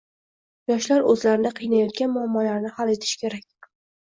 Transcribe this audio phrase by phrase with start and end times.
[0.71, 3.71] Yoshlar oʻzlarini qiynayotgan muammolarni hal etishi kerak